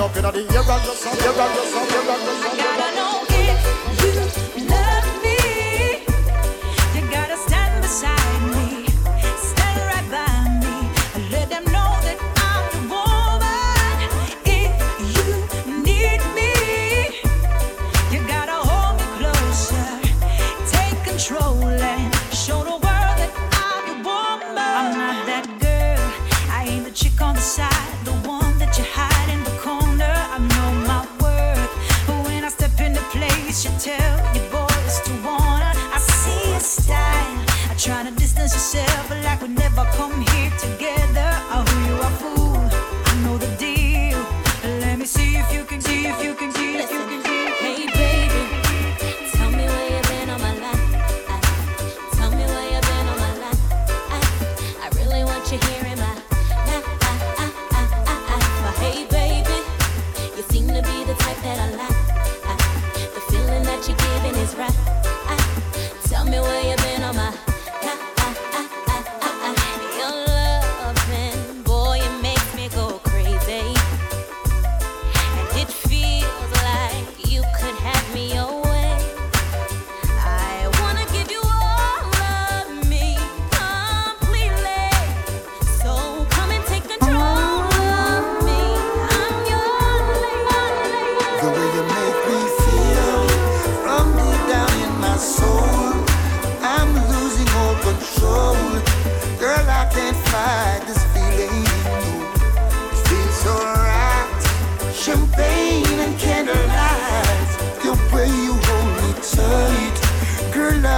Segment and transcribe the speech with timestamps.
[0.00, 2.89] up in the air and just up, air and just up, air and just up.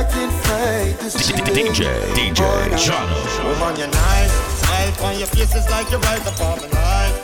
[0.02, 2.34] Fight this DJ, DJ,
[2.74, 3.06] John.
[3.46, 7.14] Woman, you're nice Smile on your face is like you upon my life.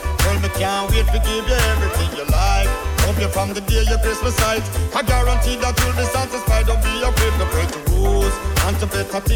[0.41, 2.71] Me can't wait to give you everything you like.
[3.03, 4.63] Hope you from the day your Christmas sight.
[4.95, 6.67] I guarantee that you'll be satisfied.
[6.67, 8.31] Don't be afraid to break the rules.
[8.63, 8.87] And to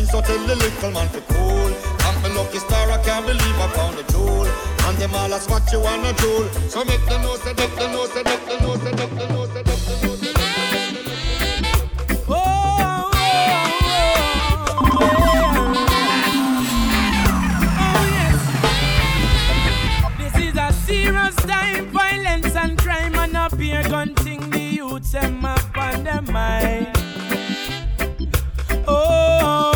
[0.07, 1.71] so tell the little man to cool.
[2.07, 4.47] I'm lucky star, I can't believe I found a jewel.
[4.87, 7.87] And them all, that's what you wanna do So make the make the make the
[8.23, 8.39] make
[8.83, 10.22] the make the
[23.93, 26.87] gun the youths them up on their mind.
[28.87, 29.71] Oh,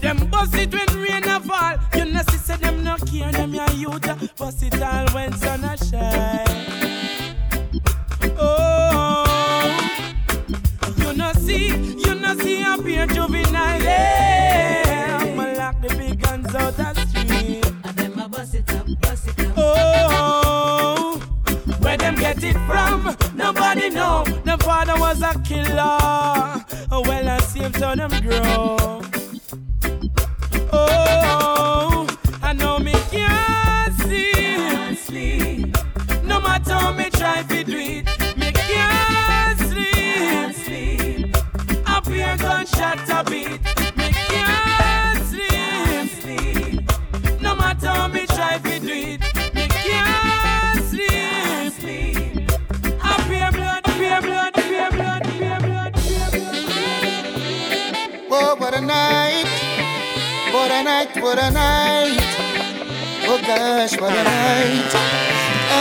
[0.00, 1.76] them bust it when rain a fall.
[1.96, 4.08] You know, see, say them no care, them your youth.
[4.08, 6.46] Uh, bust it all when sun a shine.
[8.38, 9.76] Oh,
[10.98, 11.66] you know, see,
[12.04, 13.59] you know, see, a beer juvenile.
[23.90, 26.64] know the father was a killer.
[26.90, 28.79] Well, I saved on them grow.
[58.70, 59.46] what a night.
[60.52, 62.20] What a night, what a night.
[63.26, 64.92] Oh gosh, what a night.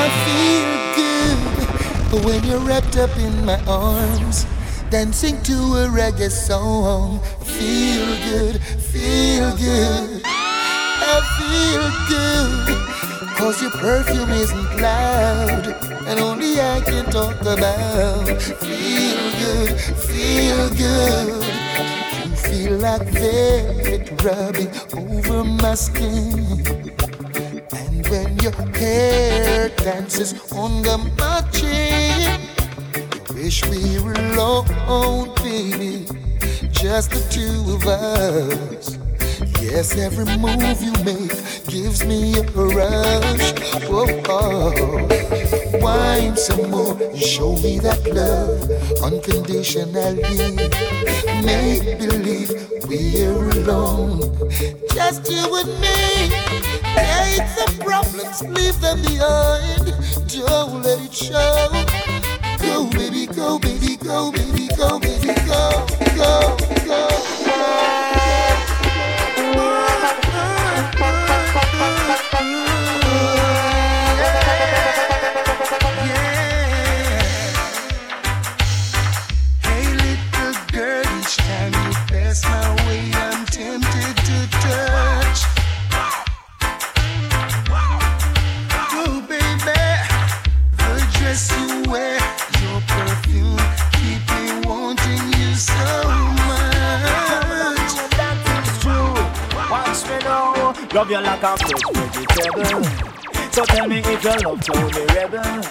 [0.02, 4.48] I feel good when you're wrapped up in my arms.
[4.90, 7.20] Dancing to a reggae song.
[7.44, 10.22] Feel good, feel good.
[10.26, 13.38] I feel good.
[13.38, 15.68] Cause your perfume isn't loud.
[16.08, 18.42] And only I can talk about.
[18.42, 21.49] Feel good, feel good.
[22.70, 26.62] Like velvet rubbing over my skin.
[27.74, 32.40] And when your hair dances under my chin,
[33.34, 36.06] wish we were alone, baby,
[36.70, 38.99] just the two of us.
[39.62, 41.36] Yes, every move you make
[41.68, 43.54] gives me a rush.
[43.90, 45.80] Whoa, oh.
[45.82, 48.70] wine some more, show me that love
[49.04, 50.24] unconditionally.
[51.44, 52.52] Make believe
[52.88, 54.20] we're alone,
[54.94, 56.30] just you and me.
[56.96, 59.94] Hate the problems, leave them behind.
[60.30, 61.70] Don't let it show.
[62.62, 65.86] Go, baby, go, baby, go, baby, go, baby, go,
[66.16, 66.79] go, go, go.
[100.92, 102.84] Love you like a fresh vegetable.
[103.52, 105.62] So tell me if you love Tony Rebel.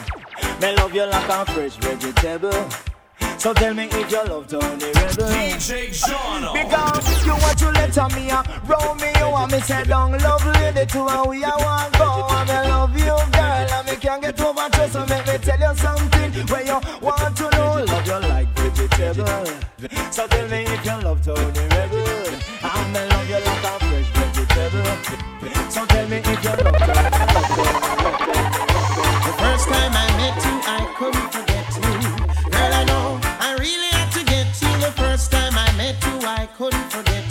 [0.60, 2.68] Me love you like a fresh vegetable.
[3.36, 5.26] So tell me if you love Tony Rebel.
[5.26, 6.52] DJ Jono.
[6.52, 8.30] Because you want to let me
[9.02, 12.48] me, you want me say down love lady to and we a want go and
[12.48, 15.76] me love you girl and me can't get over to so make me tell you
[15.78, 19.46] something where you want to know love you like vegetable.
[20.12, 22.06] So tell me if you love Tony Rebel
[22.62, 24.27] and me love you like a fresh vegetable.
[25.70, 26.72] So tell me if you love Rebel.
[29.22, 31.92] The first time I met you, I couldn't forget you.
[32.50, 34.72] Girl, I know I really had to get you.
[34.84, 37.27] The first time I met you, I couldn't forget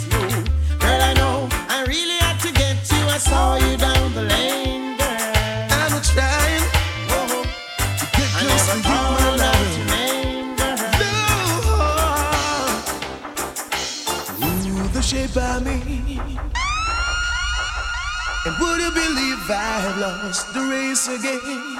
[18.60, 21.78] would you believe I've lost the race again?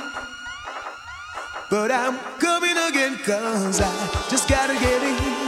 [1.71, 5.48] But I'm coming again, cause I just gotta get in.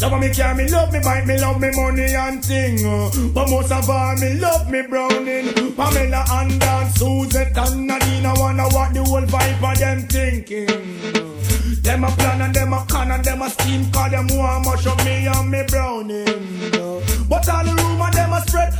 [0.00, 2.84] Love me car, me love me bike, me love me money and thing.
[2.86, 3.10] uh.
[3.34, 5.74] But most of all, me love me browning.
[5.74, 11.20] Pamela and Dan, Suzette and Nadine, I wanna what the whole vibe of them thinking.
[11.82, 14.86] Them a plan and them a con and them a scheme Cause them want much
[14.86, 16.26] of me and me browning
[17.28, 18.72] But all the rumor them a spread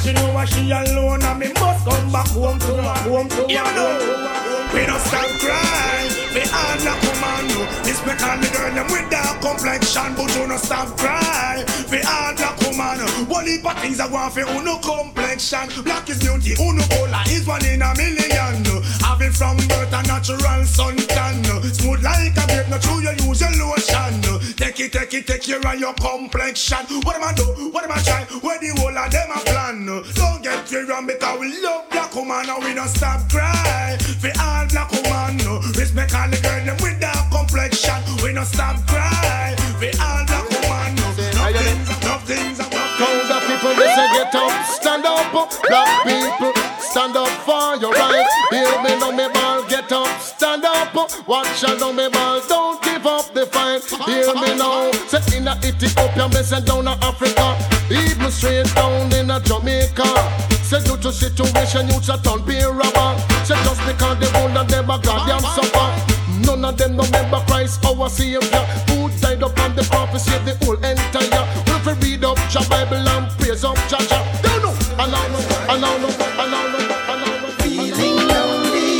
[0.00, 3.10] And she know she alone And me must come back home to her.
[3.10, 6.10] Home to her You know We don't stop crying.
[6.32, 10.34] Me all like woman no This me call the girl them with dark complexion But
[10.36, 11.66] you no stop crying.
[11.90, 15.68] Me all black woman One heap of things I want for uno complexion.
[15.84, 18.64] Black is beauty uno cola is one in a million
[19.20, 21.44] Having from birth a natural suntan
[21.76, 24.56] Smooth like a babe, not true you use your lotion.
[24.56, 26.78] Take it, take it, take care of your complexion.
[27.04, 27.44] What am I do?
[27.70, 28.24] What am I try?
[28.40, 29.84] Where the whole of them a plan?
[30.14, 34.32] Don't get me wrong because we love black woman And we don't stop cry For
[34.40, 35.36] all black woman
[35.76, 38.00] Respect all the girl them with dark complexion.
[38.24, 40.19] We don't stop cry For all
[43.94, 45.32] say get up, stand up,
[45.68, 48.26] black people, stand up for your right.
[48.50, 50.94] Hear me now, me ball, get up, stand up,
[51.26, 53.82] watch out now, me ball, don't give up the fight.
[54.06, 57.56] Hear me now, say in a Ethiopia, me say down to Africa,
[57.90, 60.08] even straight down in a Jamaica.
[60.62, 63.18] Say due to situation, you should turn be robber.
[63.44, 66.20] Say just because they wound and them a goddamn suffer.
[66.46, 68.40] None of them no remember Christ, our Savior,
[73.50, 75.26] praise up don't know, I I
[76.38, 76.72] I I.
[77.62, 78.98] Feeling lonely,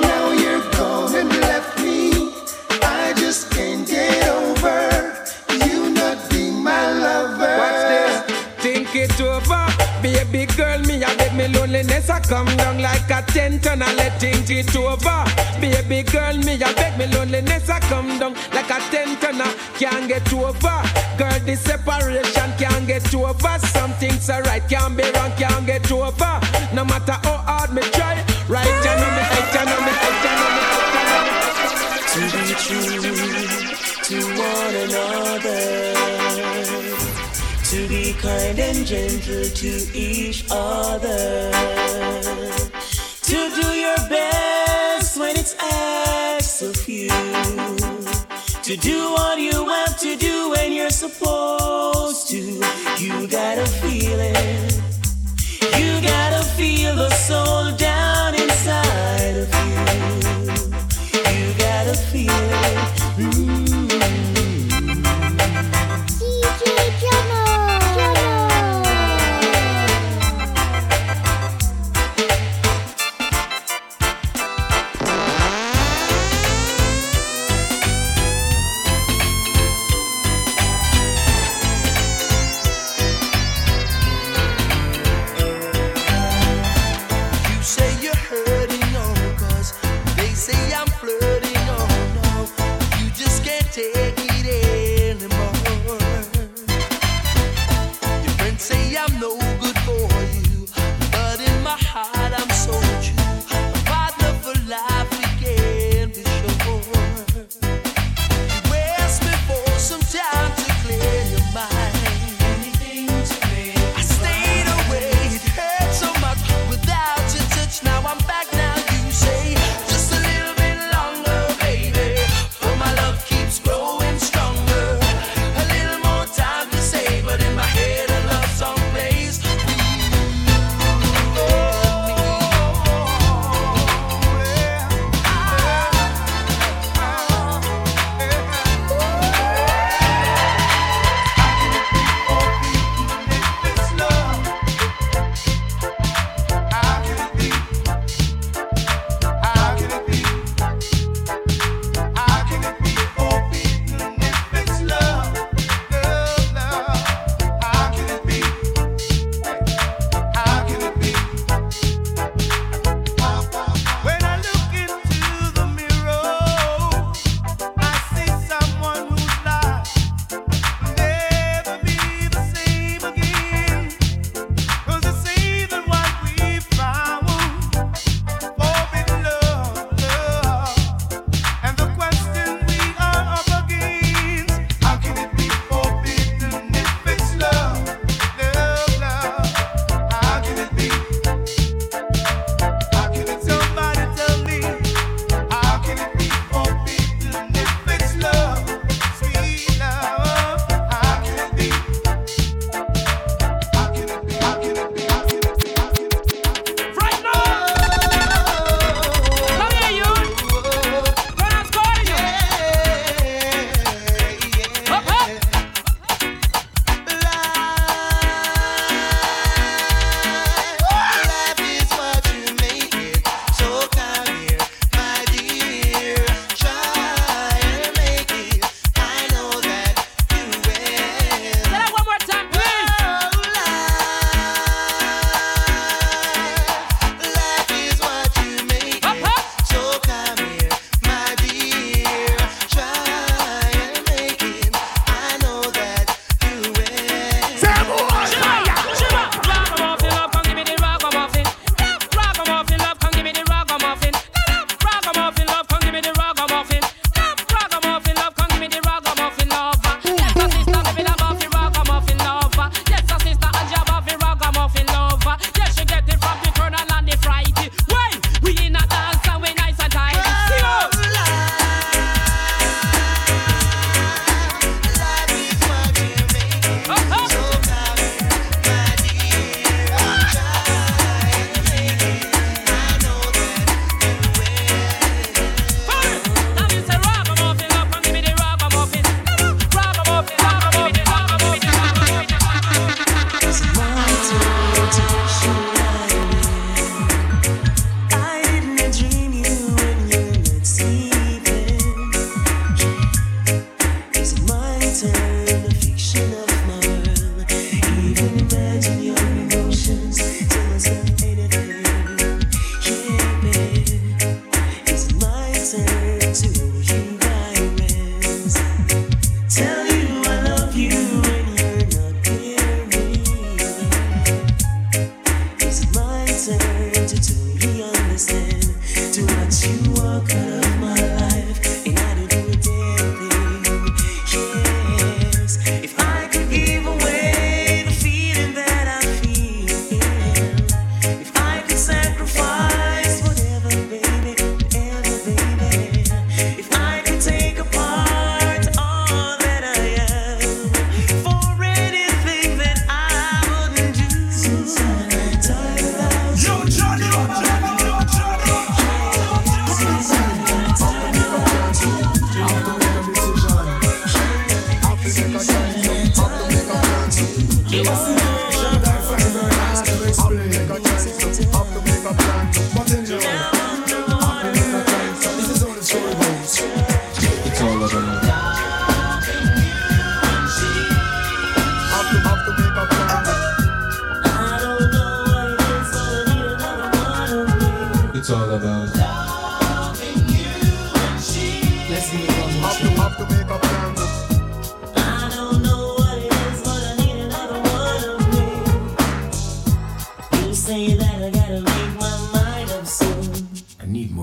[0.00, 2.32] now you're gone and left me.
[2.82, 5.14] I just can't get over
[5.66, 7.56] you not being my lover.
[7.60, 9.66] Watch this, think it to over.
[10.02, 13.94] Baby girl, me a beg me loneliness I come down like a tent and I
[13.94, 15.24] let think it to over.
[15.60, 19.52] Baby girl, me a beg me loneliness I come down like a tent and I
[19.78, 20.82] can't get over.
[21.18, 22.43] Girl, this separation
[24.42, 26.40] right, can't be wrong, can't get over.
[26.72, 28.14] No matter how hard me try,
[28.48, 30.62] right you know me, right you know me, right you know me,
[32.12, 33.64] to be true
[34.04, 35.62] to one another,
[37.64, 41.50] to be kind and gentle to each other,
[43.22, 47.08] to do your best when it's asked of you,
[48.62, 51.63] to do what you have to do when you're supposed.
[53.20, 54.74] You gotta feel it.
[55.78, 57.93] You gotta feel the soul down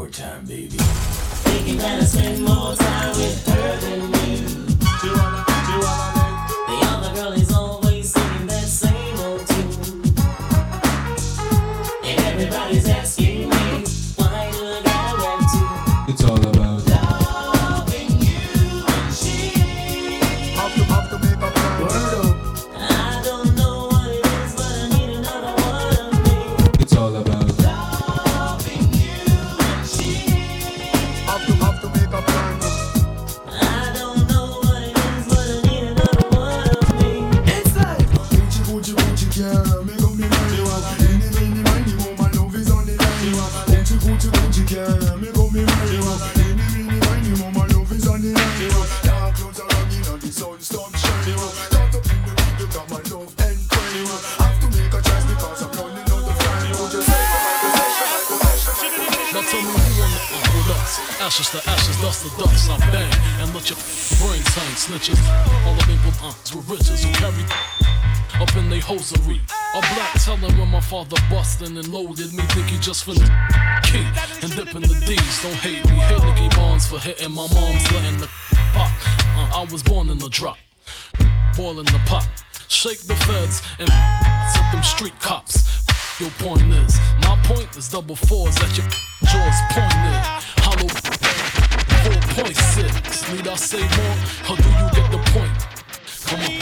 [0.01, 0.77] more time, baby.
[1.45, 4.20] Thinking that I spend more time with her than
[61.21, 62.69] Ashes to ashes, dust to dust.
[62.69, 63.77] I bang and let your
[64.19, 65.21] brains hang snitches.
[65.65, 67.45] All the people aunts with riches who carry
[68.41, 69.39] up in they hosiery.
[69.75, 72.43] A black telling when my father bustin' and loaded me.
[72.51, 73.29] Think he just finna
[73.83, 74.05] key
[74.41, 75.43] and dip in the D's.
[75.43, 75.95] Don't hate me.
[75.97, 78.27] Hate Nicky Barnes for hitting my mom's letting the
[78.73, 78.91] pop.
[79.37, 80.57] Uh, I was born in the drop.
[81.61, 82.25] Boiling the pot.
[82.69, 83.87] Shake the feds and
[84.49, 85.61] set them street cops.
[86.19, 88.89] Your point is, my point is double fours at your
[89.29, 90.21] jaws pointed.
[90.65, 90.89] Hollow
[92.01, 93.35] 4.6.
[93.35, 95.53] Need I say more, How do you get the point?
[96.25, 96.57] Come on.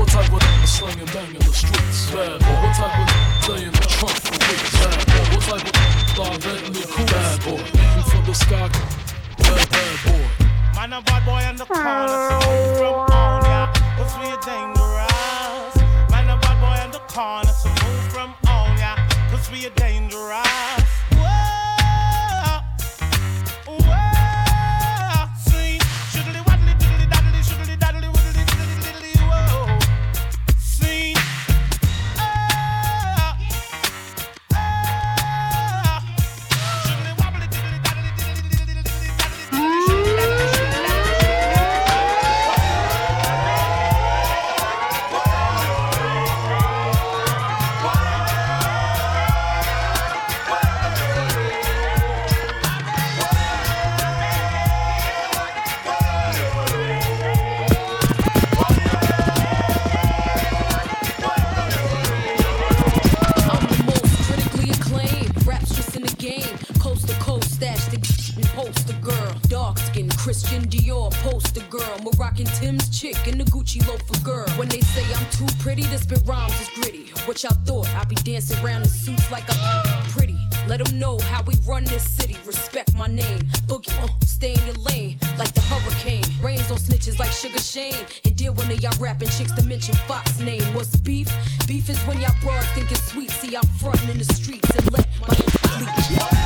[0.00, 2.10] What type of slang and bang in the streets?
[2.10, 2.56] Bad boy.
[2.64, 3.08] What type of
[3.44, 4.72] play in the trunk for weeks?
[4.80, 5.36] Bad boy.
[5.36, 7.04] What type of live Bentley cool?
[7.12, 7.60] Bad boy.
[7.76, 8.72] Aim for the sky.
[9.36, 10.48] Bad, bad boy.
[10.78, 13.07] Man, a bad boy in the corner,
[17.18, 18.94] corner, so move from on ya,
[19.28, 20.47] cause we are dangerous.
[75.38, 77.12] Too pretty, this spit rhymes is gritty.
[77.24, 77.88] What y'all thought?
[77.94, 80.36] I be dancing around in suits like I'm pretty.
[80.66, 82.36] Let them know how we run this city.
[82.44, 83.38] Respect my name.
[83.68, 86.24] Boogie, uh, stay in your lane like the hurricane.
[86.42, 88.04] Rains on snitches like Sugar Shane.
[88.24, 90.74] And deal when y'all rapping chicks to mention Fox name.
[90.74, 91.28] What's beef?
[91.68, 93.30] Beef is when y'all broad think it's sweet.
[93.30, 95.28] See, I'm frontin' in the streets and let my
[96.18, 96.37] bleach.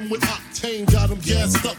[0.00, 0.90] Them with octane?
[0.92, 1.76] Got them gassed up,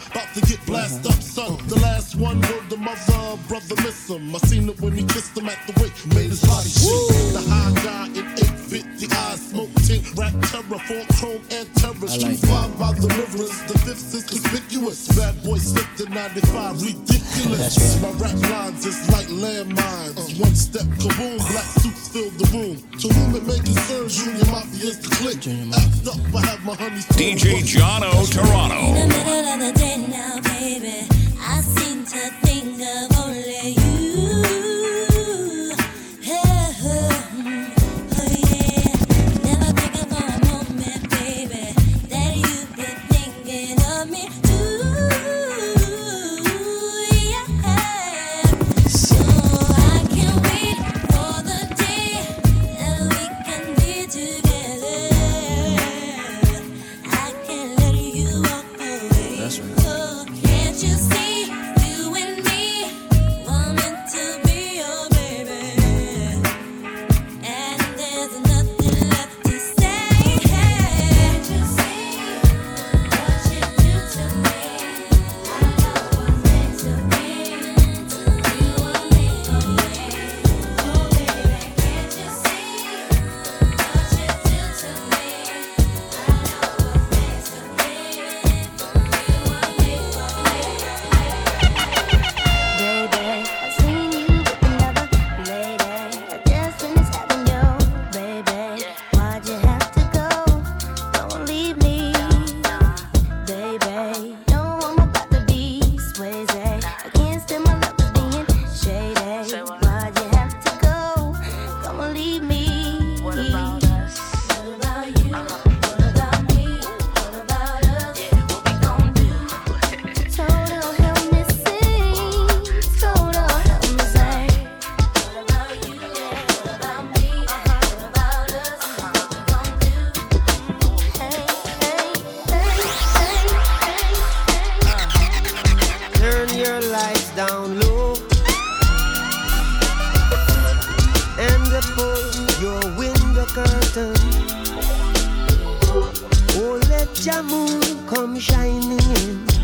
[147.28, 149.57] Jah moon come shining in